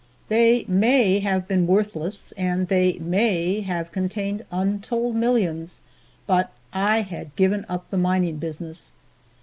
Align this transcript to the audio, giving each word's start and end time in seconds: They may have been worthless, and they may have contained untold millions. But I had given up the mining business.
They 0.29 0.65
may 0.67 1.19
have 1.19 1.47
been 1.47 1.67
worthless, 1.67 2.31
and 2.31 2.69
they 2.69 2.97
may 2.97 3.59
have 3.61 3.91
contained 3.91 4.43
untold 4.51 5.15
millions. 5.15 5.81
But 6.25 6.51
I 6.73 7.01
had 7.01 7.35
given 7.35 7.67
up 7.69 7.87
the 7.91 7.97
mining 7.97 8.37
business. 8.37 8.93